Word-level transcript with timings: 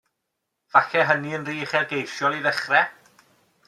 Falle 0.75 1.01
hynny'n 1.11 1.45
rhy 1.51 1.57
uchelgeisiol 1.67 2.37
i 2.39 2.41
ddechrau? 2.47 2.87